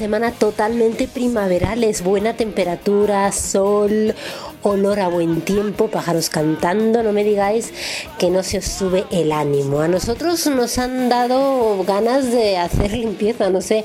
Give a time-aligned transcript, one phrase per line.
[0.00, 2.02] semana totalmente primaverales.
[2.02, 4.14] Buena temperatura, sol,
[4.62, 7.02] olor a buen tiempo, pájaros cantando.
[7.02, 7.70] No me digáis
[8.18, 9.80] que no se os sube el ánimo.
[9.80, 13.84] A nosotros nos han dado ganas de hacer limpieza, no sé.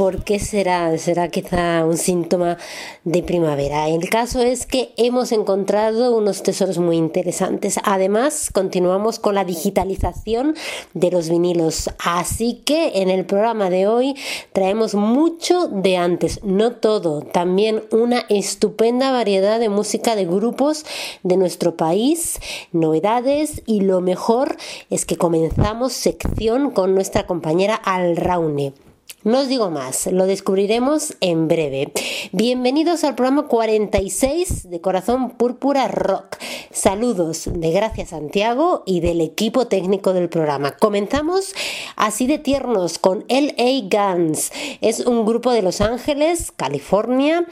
[0.00, 0.96] ¿Por qué será?
[0.96, 2.56] Será quizá un síntoma
[3.04, 3.86] de primavera.
[3.90, 7.78] El caso es que hemos encontrado unos tesoros muy interesantes.
[7.84, 10.56] Además, continuamos con la digitalización
[10.94, 11.90] de los vinilos.
[11.98, 14.14] Así que en el programa de hoy
[14.54, 20.86] traemos mucho de antes, no todo, también una estupenda variedad de música de grupos
[21.24, 22.40] de nuestro país,
[22.72, 24.56] novedades y lo mejor
[24.88, 28.72] es que comenzamos sección con nuestra compañera Al Raune.
[29.22, 31.92] No os digo más, lo descubriremos en breve.
[32.32, 36.36] Bienvenidos al programa 46 de Corazón Púrpura Rock.
[36.70, 40.72] Saludos de Gracias Santiago y del equipo técnico del programa.
[40.76, 41.54] Comenzamos
[41.96, 44.52] así de tiernos con LA Guns.
[44.80, 47.46] Es un grupo de Los Ángeles, California,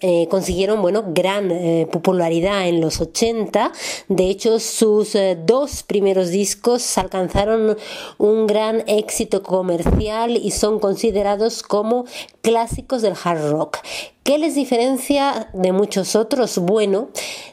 [0.00, 3.72] eh, consiguieron bueno, gran eh, popularidad en los 80.
[4.08, 7.76] De hecho, sus eh, dos primeros discos alcanzaron
[8.18, 12.04] un gran éxito comercial y son considerados como
[12.42, 13.78] clásicos del hard rock.
[14.24, 16.56] ¿Qué les diferencia de muchos otros?
[16.56, 17.08] Bueno,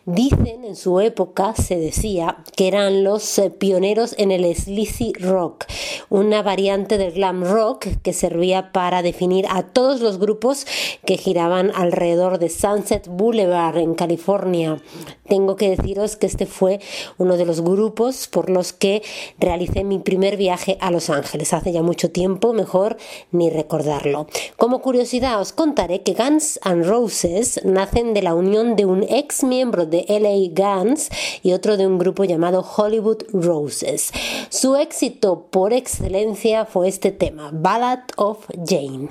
[0.05, 5.65] dicen en su época, se decía, que eran los eh, pioneros en el sleazy rock,
[6.09, 10.65] una variante del glam rock que servía para definir a todos los grupos
[11.05, 14.81] que giraban alrededor de Sunset Boulevard en California.
[15.27, 16.79] Tengo que deciros que este fue
[17.17, 19.01] uno de los grupos por los que
[19.39, 21.53] realicé mi primer viaje a Los Ángeles.
[21.53, 22.95] Hace ya mucho tiempo, mejor
[23.31, 24.27] ni recordarlo.
[24.55, 29.43] Como curiosidad os contaré que Guns and Roses nacen de la unión de un ex
[29.43, 31.09] miembro de LA Guns
[31.43, 34.11] y otro de un grupo llamado Hollywood Roses.
[34.49, 39.09] Su éxito por excelencia fue este tema, Ballad of Jane.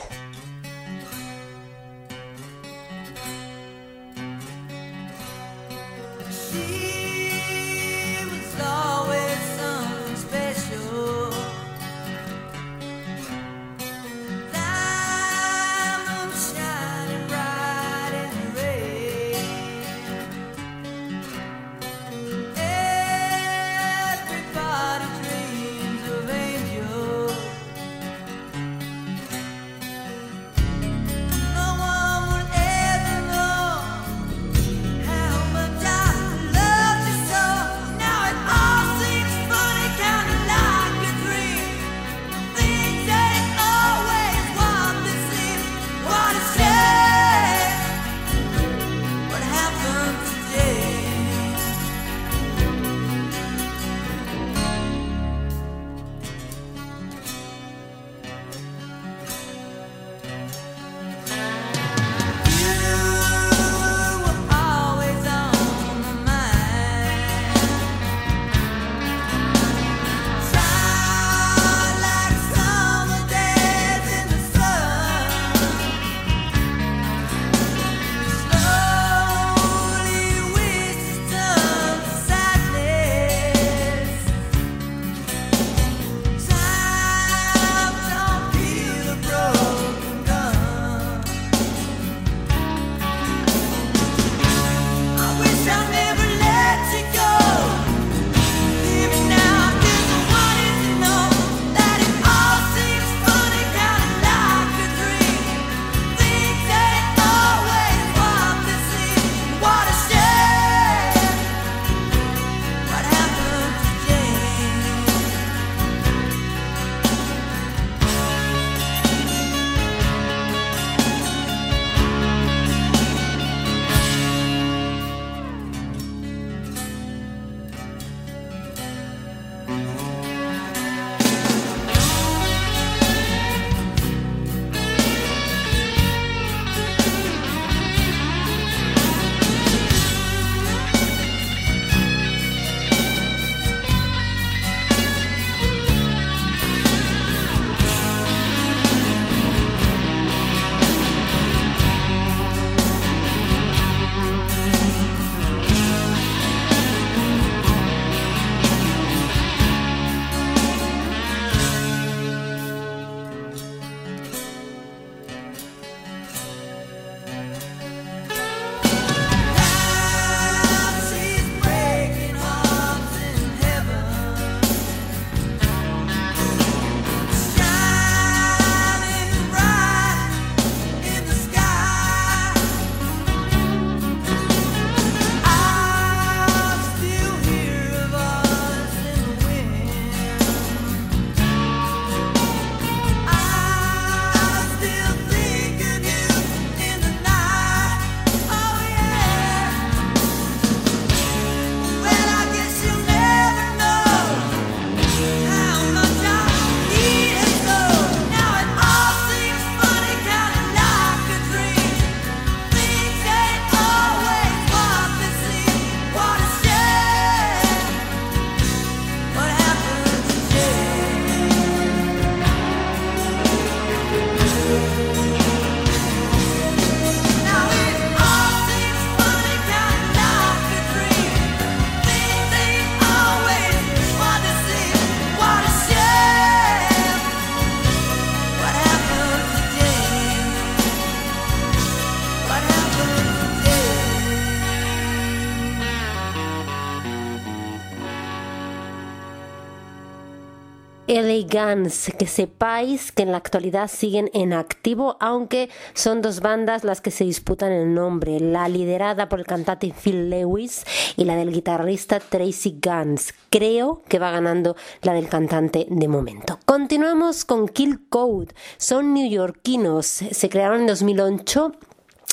[251.45, 257.00] Guns, que sepáis que en la actualidad siguen en activo, aunque son dos bandas las
[257.00, 260.85] que se disputan el nombre, la liderada por el cantante Phil Lewis
[261.16, 263.35] y la del guitarrista Tracy Guns.
[263.50, 266.59] Creo que va ganando la del cantante de momento.
[266.64, 271.73] Continuamos con Kill Code, son neoyorquinos, se crearon en 2008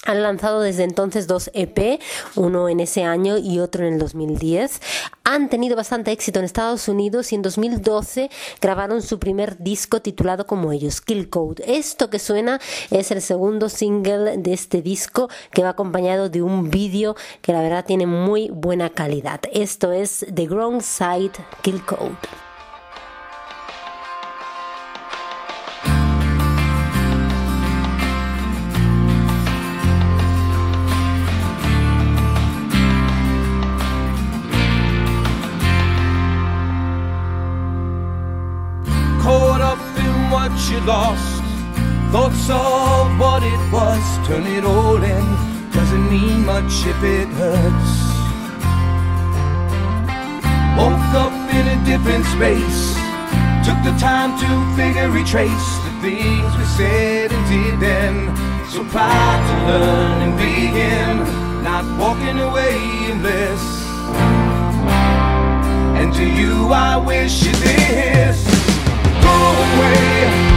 [0.07, 1.99] han lanzado desde entonces dos EP,
[2.35, 4.81] uno en ese año y otro en el 2010.
[5.25, 8.29] Han tenido bastante éxito en Estados Unidos y en 2012
[8.61, 11.61] grabaron su primer disco titulado como ellos, Kill Code.
[11.67, 16.69] Esto que suena es el segundo single de este disco que va acompañado de un
[16.69, 19.41] vídeo que la verdad tiene muy buena calidad.
[19.51, 22.46] Esto es The Ground Side Kill Code.
[40.87, 41.43] Lost.
[42.13, 45.25] Thoughts of what it was, turn it all in.
[45.71, 47.93] Doesn't mean much if it hurts.
[50.79, 52.95] Woke up in a different space.
[53.67, 58.15] Took the time to figure, retrace the things we said and did then.
[58.71, 62.77] So proud to learn and begin, not walking away
[63.11, 63.63] in bliss.
[65.99, 68.37] And to you I wish you this.
[69.21, 69.35] Go
[69.67, 70.56] away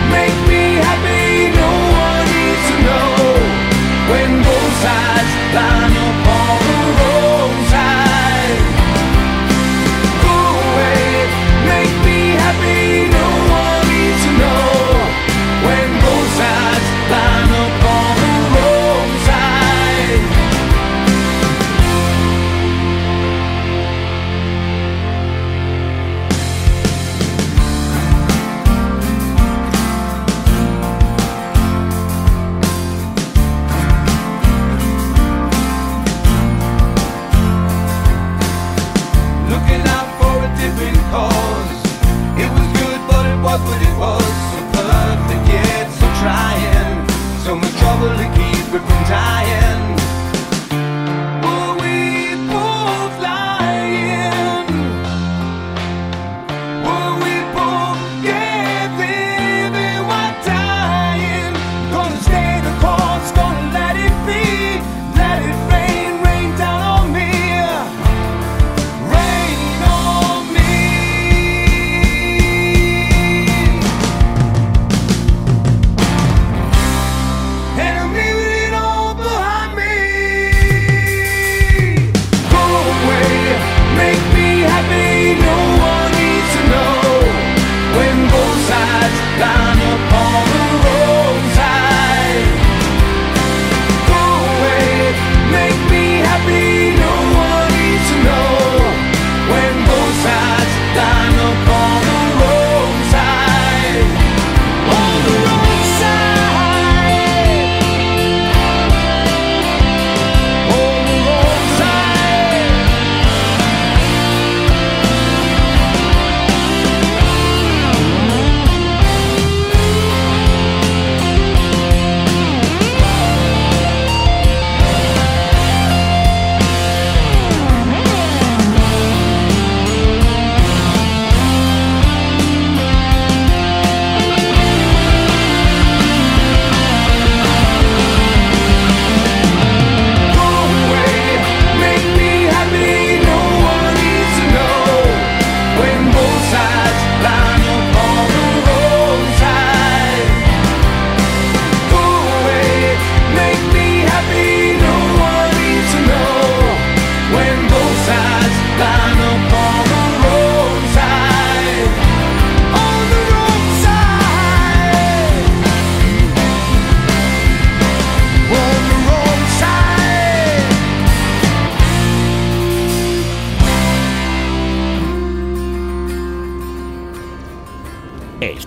[5.55, 6.40] line upon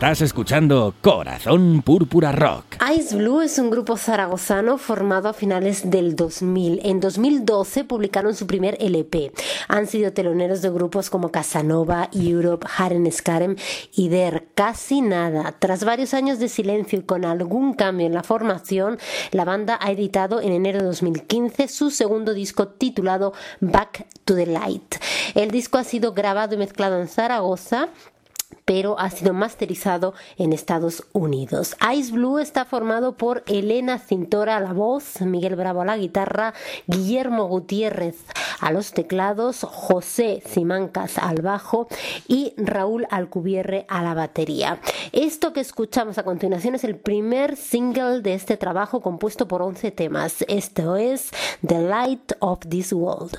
[0.04, 2.66] Estás escuchando Corazón Púrpura Rock.
[2.94, 6.82] Ice Blue es un grupo zaragozano formado a finales del 2000.
[6.84, 9.32] En 2012 publicaron su primer LP.
[9.70, 13.56] Han sido teloneros de grupos como Casanova, Europe, Haren Skarem
[13.96, 14.50] y Der.
[14.56, 15.56] Casi nada.
[15.58, 19.00] Tras varios años de silencio y con algún cambio en la formación,
[19.32, 23.32] la banda ha editado en enero de 2015 su segundo disco titulado
[23.62, 24.96] Back to the Light.
[25.34, 27.88] El disco ha sido grabado y mezclado en Zaragoza
[28.66, 31.76] pero ha sido masterizado en Estados Unidos.
[31.96, 36.54] Ice Blue está formado por Elena Cintora a la voz, Miguel Bravo a la guitarra,
[36.88, 38.18] Guillermo Gutiérrez
[38.60, 41.88] a los teclados, José Simancas al bajo
[42.28, 44.80] y Raúl Alcubierre a la batería.
[45.12, 49.92] Esto que escuchamos a continuación es el primer single de este trabajo compuesto por 11
[49.92, 50.46] temas.
[50.48, 51.32] Esto es
[51.66, 53.38] The Light of This World.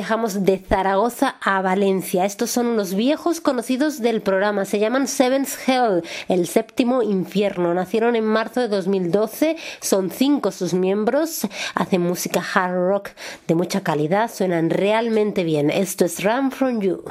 [0.00, 2.24] Viajamos de Zaragoza a Valencia.
[2.24, 4.64] Estos son unos viejos conocidos del programa.
[4.64, 7.74] Se llaman Seventh Hell, el séptimo infierno.
[7.74, 9.58] Nacieron en marzo de 2012.
[9.82, 11.46] Son cinco sus miembros.
[11.74, 13.10] Hacen música hard rock
[13.46, 14.30] de mucha calidad.
[14.32, 15.68] Suenan realmente bien.
[15.68, 17.04] Esto es Run From You.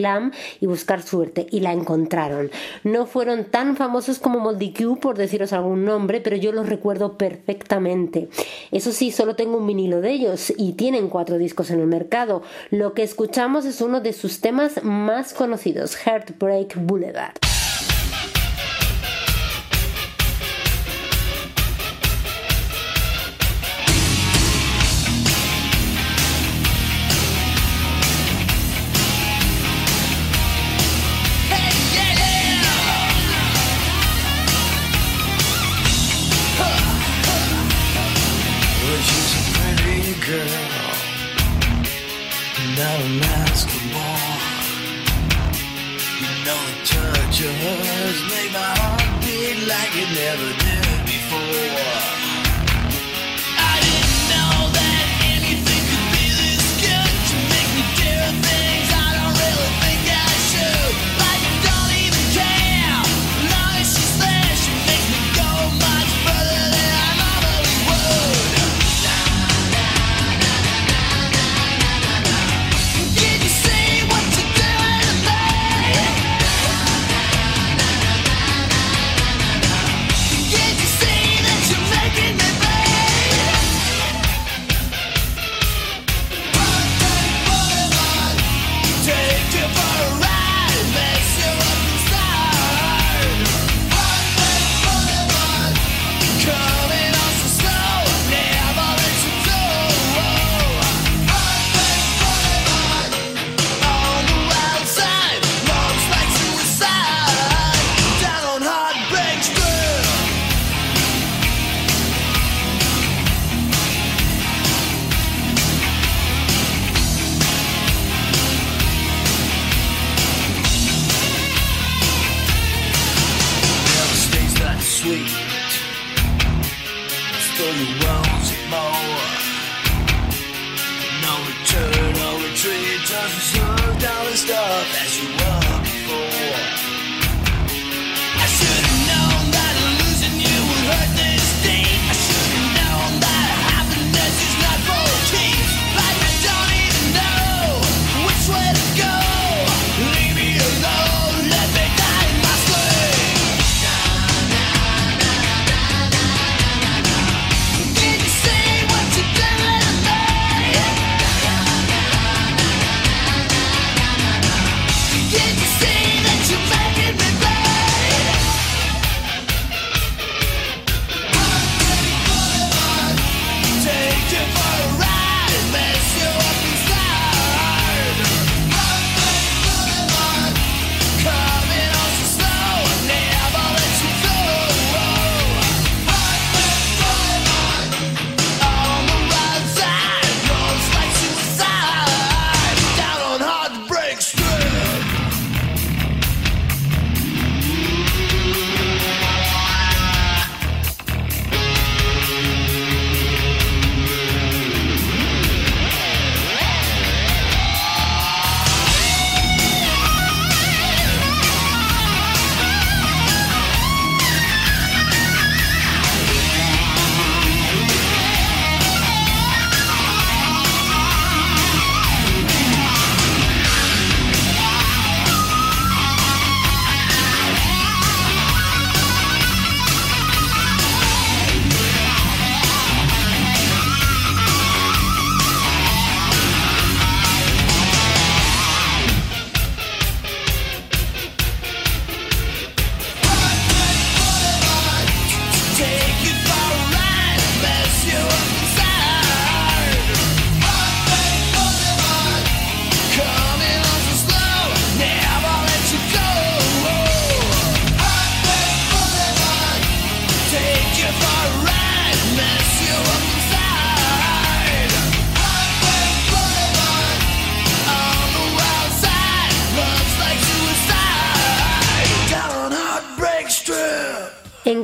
[0.61, 2.51] y buscar suerte, y la encontraron.
[2.85, 7.17] No fueron tan famosos como Moldy Q, por deciros algún nombre, pero yo los recuerdo
[7.17, 8.29] perfectamente.
[8.71, 12.43] Eso sí, solo tengo un vinilo de ellos y tienen cuatro discos en el mercado.
[12.71, 17.35] Lo que escuchamos es uno de sus temas más conocidos, Heartbreak Boulevard.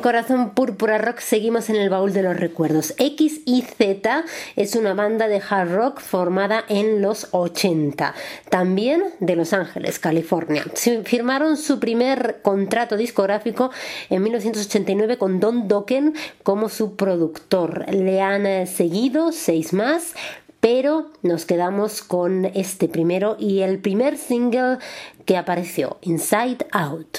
[0.07, 2.95] Corazón Púrpura Rock seguimos en el baúl de los recuerdos.
[2.97, 8.15] X y Z es una banda de hard rock formada en los 80,
[8.49, 10.65] también de Los Ángeles, California.
[11.03, 13.73] Firmaron su primer contrato discográfico
[14.09, 16.15] en 1989 con Don Dokken
[16.45, 17.93] como su productor.
[17.93, 20.15] Le han eh, seguido seis más,
[20.61, 24.79] pero nos quedamos con este primero y el primer single
[25.25, 27.19] que apareció, Inside Out.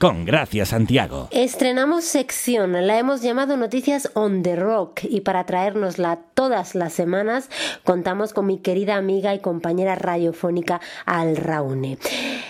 [0.00, 1.28] con Gracia Santiago.
[1.30, 7.50] Estrenamos sección, la hemos llamado Noticias on the Rock y para traérnosla todas las semanas
[7.84, 11.98] contamos con mi querida amiga y compañera radiofónica Al Raune.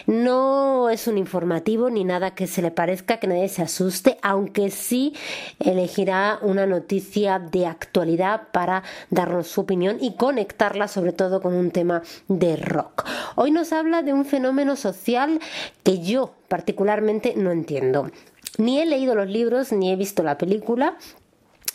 [0.07, 4.71] No es un informativo ni nada que se le parezca que nadie se asuste, aunque
[4.71, 5.15] sí
[5.59, 11.73] elegirá una noticia de actualidad para darnos su opinión y conectarla sobre todo con un
[11.73, 13.05] tema de rock.
[13.35, 15.41] Hoy nos habla de un fenómeno social
[15.83, 18.11] que yo particularmente no entiendo.
[18.59, 20.99] Ni he leído los libros ni he visto la película,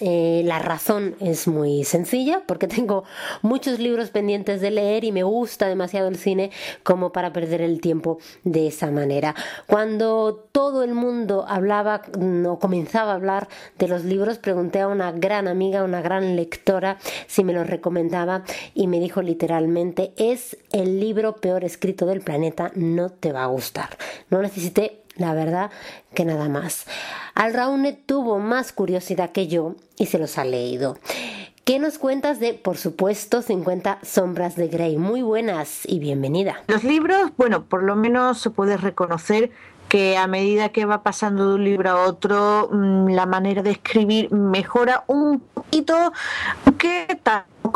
[0.02, 3.06] eh, la razón es muy sencilla porque tengo
[3.42, 6.52] muchos libros pendientes de leer y me gusta demasiado el cine
[6.84, 9.36] como para perder el tiempo de esa manera.
[9.68, 14.88] Cuando todo el mundo hablaba mm, o comenzaba a hablar de los libros, pregunté a
[14.88, 20.58] una gran amiga, una gran lectora, si me los recomendaba y me dijo literalmente, es
[20.72, 23.98] el libro peor escrito del planeta, no te va a gustar.
[24.30, 25.72] No necesité la verdad
[26.14, 26.86] que nada más.
[27.34, 30.98] Al Raune tuvo más curiosidad que yo y se los ha leído.
[31.66, 34.98] ¿Qué nos cuentas de, por supuesto, 50 sombras de Grey?
[34.98, 36.62] Muy buenas y bienvenida.
[36.68, 39.50] Los libros, bueno, por lo menos se puede reconocer
[39.90, 43.72] que a medida que va pasando de un libro a otro, mm, la manera de
[43.72, 46.14] escribir mejora un poquito,
[46.78, 47.20] que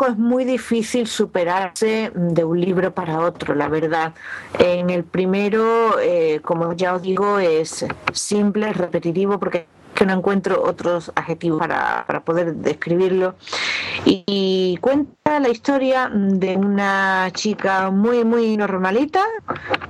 [0.06, 4.14] es muy difícil superarse de un libro para otro, la verdad.
[4.58, 10.62] En el primero, eh, como ya os digo, es simple, repetitivo, porque que no encuentro
[10.62, 13.34] otros adjetivos para, para poder describirlo.
[14.06, 19.22] Y, y cuenta la historia de una chica muy, muy normalita,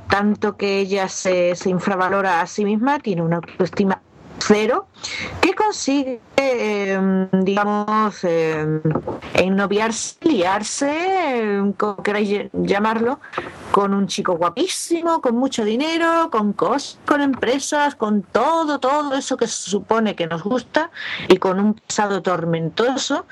[0.09, 4.01] tanto que ella se, se infravalora a sí misma, tiene una autoestima
[4.41, 4.87] cero,
[5.41, 6.99] que consigue, eh,
[7.33, 8.81] digamos, eh,
[9.35, 13.21] ennoviarse, liarse, eh, como queráis llamarlo,
[13.71, 19.37] con un chico guapísimo, con mucho dinero, con cosas, con empresas, con todo, todo eso
[19.37, 20.91] que se supone que nos gusta
[21.29, 23.27] y con un pasado tormentoso,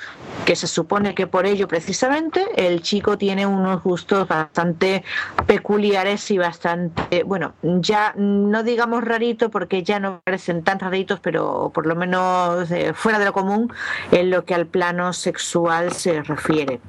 [0.45, 5.03] que se supone que por ello precisamente el chico tiene unos gustos bastante
[5.47, 10.79] peculiares y bastante, bueno, ya no digamos rarito porque ya no parecen tan
[11.23, 13.73] pero por lo menos eh, fuera de lo común
[14.11, 16.81] en lo que al plano sexual se refiere.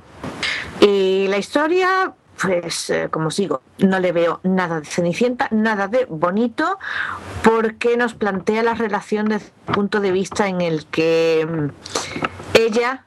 [0.79, 6.05] Y la historia, pues eh, como sigo, no le veo nada de Cenicienta, nada de
[6.05, 6.79] bonito,
[7.43, 13.05] porque nos plantea la relación desde el punto de vista en el que mm, ella,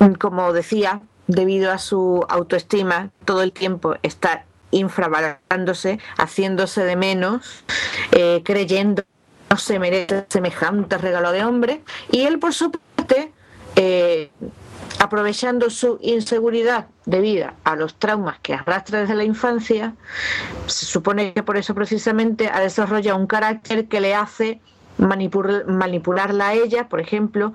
[0.00, 7.64] mm, como decía, debido a su autoestima, todo el tiempo está infravalorándose, haciéndose de menos,
[8.12, 9.04] eh, creyendo
[9.50, 13.32] no se merece semejante regalo de hombre, y él por su parte,
[13.76, 14.30] eh,
[14.98, 19.94] aprovechando su inseguridad debido a los traumas que arrastra desde la infancia,
[20.66, 24.60] se supone que por eso precisamente ha desarrollado un carácter que le hace
[24.98, 27.52] manipul- manipularla a ella, por ejemplo,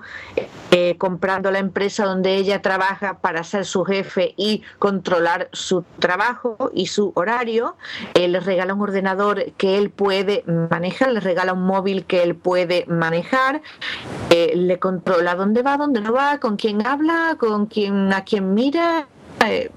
[0.70, 6.70] eh, comprando la empresa donde ella trabaja para ser su jefe y controlar su trabajo
[6.74, 7.76] y su horario.
[8.14, 12.34] Eh, le regala un ordenador que él puede manejar, le regala un móvil que él
[12.34, 13.62] puede manejar,
[14.30, 18.54] eh, le controla dónde va, dónde no va, con quién habla, con quién a quién
[18.54, 19.06] mira.
[19.48, 19.70] Eh,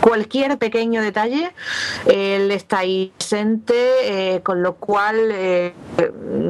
[0.00, 1.52] cualquier pequeño detalle
[2.06, 3.74] él está ahí presente
[4.34, 5.72] eh, con lo cual eh,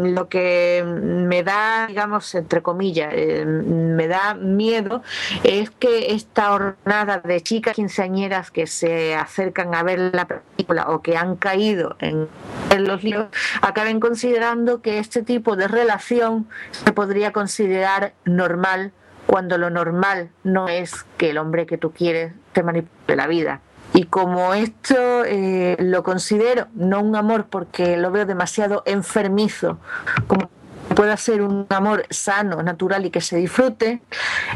[0.02, 5.02] lo que me da digamos entre comillas eh, me da miedo
[5.44, 11.02] es que esta hornada de chicas quinceañeras que se acercan a ver la película o
[11.02, 12.28] que han caído en,
[12.70, 13.28] en los libros
[13.60, 18.92] acaben considerando que este tipo de relación se podría considerar normal
[19.26, 23.60] cuando lo normal no es que el hombre que tú quieres te manipule la vida.
[23.94, 29.78] Y como esto eh, lo considero no un amor porque lo veo demasiado enfermizo,
[30.26, 30.48] como
[30.94, 34.00] pueda ser un amor sano, natural y que se disfrute,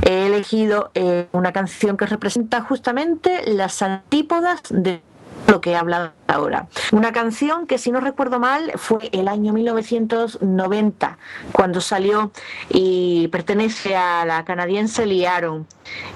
[0.02, 5.02] he elegido eh, una canción que representa justamente las antípodas de
[5.46, 6.68] lo que he hablado ahora.
[6.92, 11.18] Una canción que, si no recuerdo mal, fue el año 1990,
[11.52, 12.32] cuando salió
[12.68, 15.66] y pertenece a la canadiense Lee Aaron.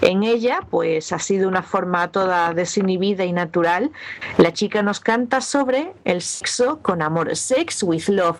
[0.01, 3.91] En ella, pues ha sido una forma toda desinhibida y natural.
[4.39, 8.37] La chica nos canta sobre el sexo con amor, sex with love.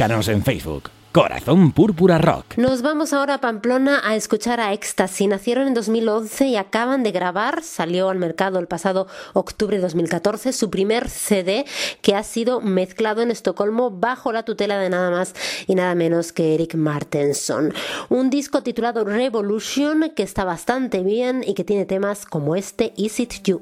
[0.00, 0.84] Búscanos en Facebook.
[1.12, 2.56] Corazón Púrpura Rock.
[2.56, 5.26] Nos vamos ahora a Pamplona a escuchar a Ecstasy.
[5.26, 10.54] Nacieron en 2011 y acaban de grabar, salió al mercado el pasado octubre de 2014,
[10.54, 11.66] su primer CD
[12.00, 15.34] que ha sido mezclado en Estocolmo bajo la tutela de nada más
[15.66, 17.74] y nada menos que Eric Martenson.
[18.08, 23.20] Un disco titulado Revolution que está bastante bien y que tiene temas como este Is
[23.20, 23.60] It You.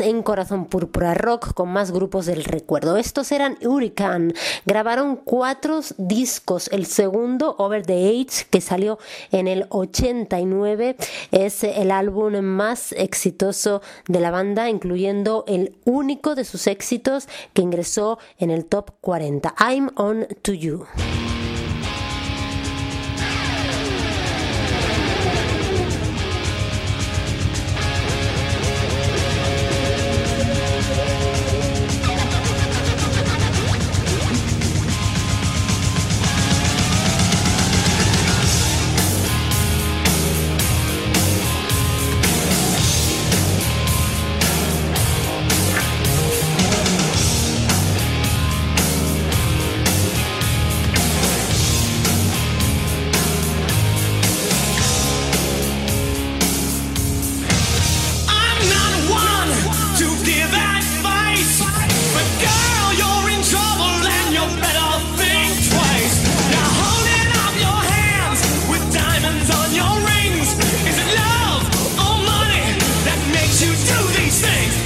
[0.00, 2.98] En Corazón Púrpura Rock con más grupos del recuerdo.
[2.98, 4.34] Estos eran Hurricane.
[4.66, 6.68] Grabaron cuatro discos.
[6.72, 8.98] El segundo, Over the Age, que salió
[9.30, 10.96] en el 89,
[11.30, 17.62] es el álbum más exitoso de la banda, incluyendo el único de sus éxitos que
[17.62, 19.54] ingresó en el top 40.
[19.58, 20.86] I'm on to you.
[74.42, 74.81] change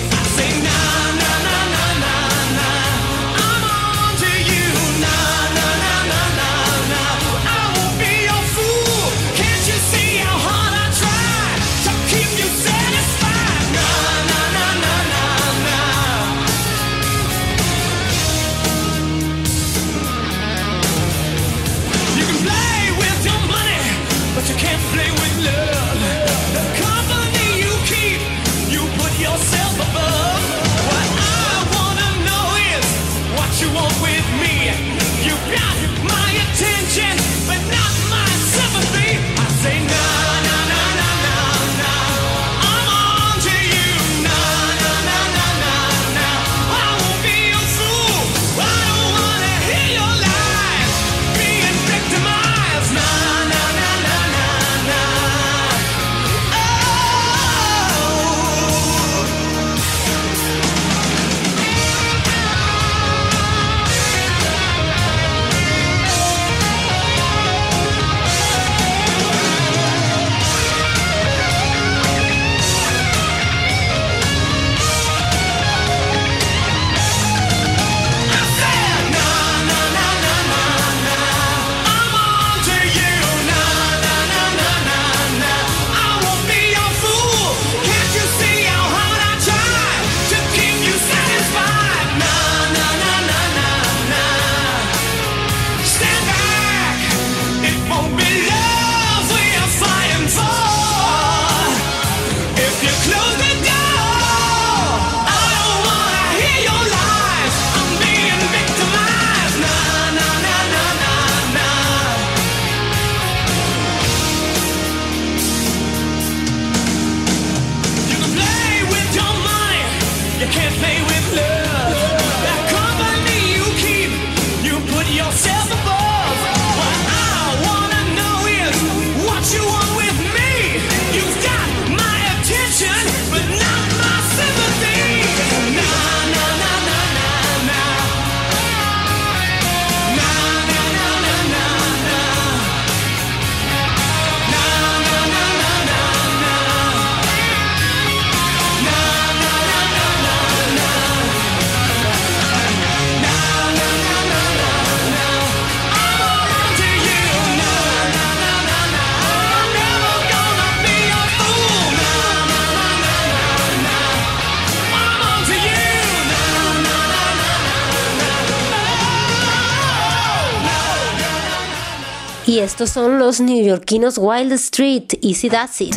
[172.76, 175.96] Estos son los neoyorquinos Wild Street, Easy Does It.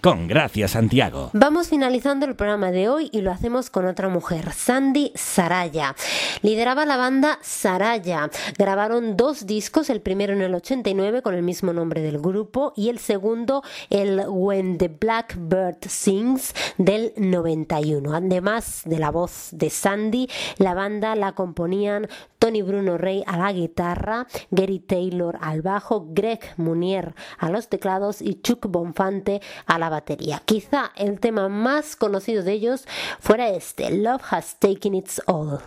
[0.00, 1.30] con Gracia Santiago.
[1.32, 5.94] Vamos finalizando el programa de hoy y lo hacemos con otra mujer, Sandy Saraya.
[6.42, 8.30] Lideraba la banda Saraya.
[8.56, 12.88] Grabaron dos discos, el primero en el 89 con el mismo nombre del grupo y
[12.88, 18.14] el segundo el When the Blackbird Sings del 91.
[18.14, 23.52] Además de la voz de Sandy, la banda la componían Tony Bruno Rey a la
[23.52, 29.89] guitarra, Gary Taylor al bajo, Greg Munier a los teclados y Chuck Bonfante a la
[29.90, 30.42] batería.
[30.46, 32.86] Quizá el tema más conocido de ellos
[33.20, 35.60] fuera este, Love Has Taken Its All.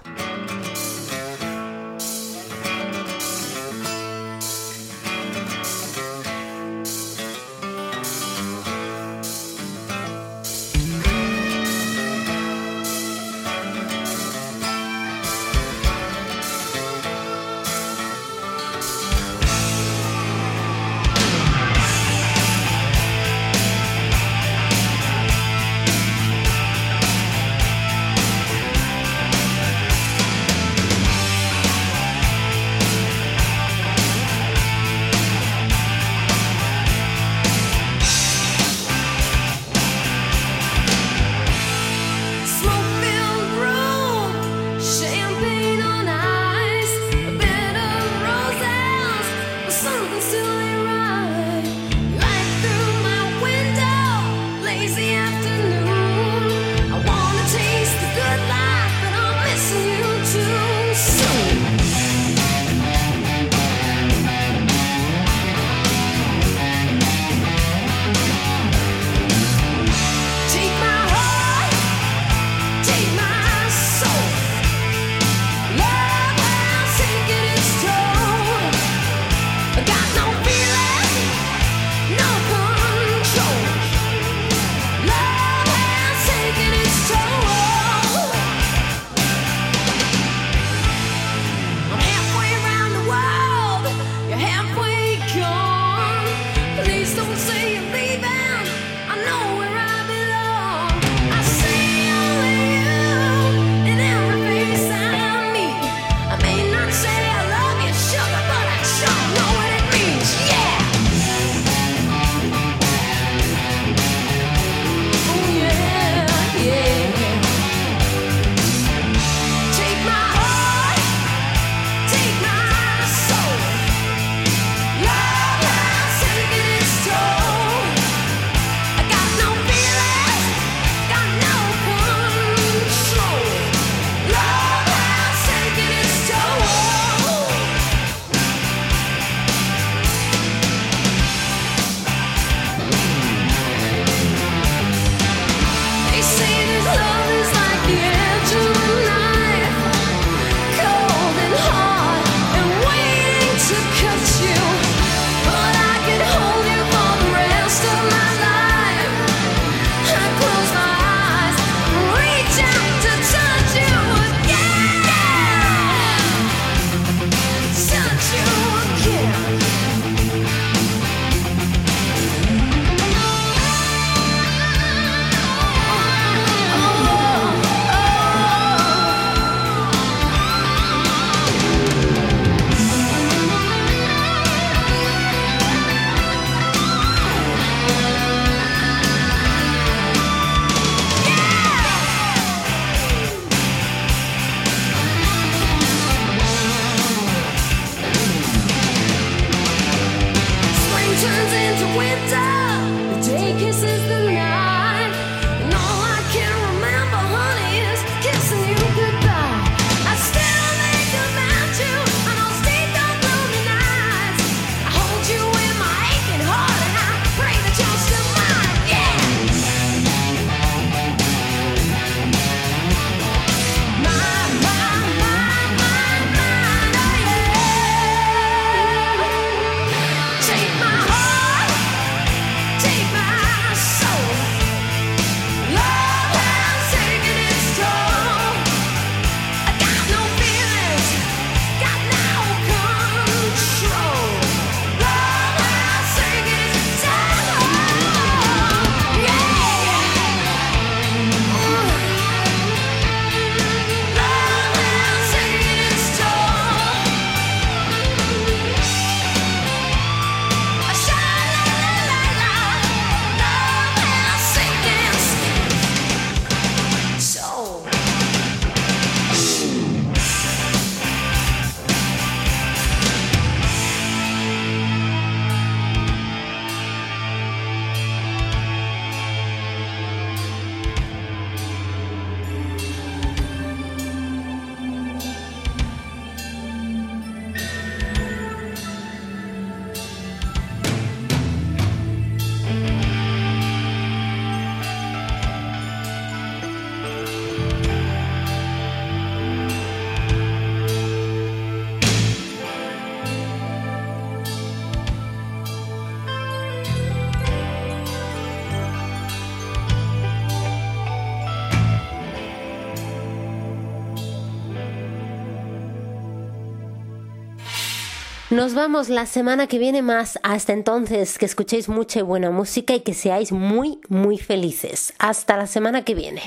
[318.63, 320.39] Nos vamos la semana que viene más.
[320.41, 325.13] Hasta entonces, que escuchéis mucha y buena música y que seáis muy, muy felices.
[325.19, 326.43] Hasta la semana que viene.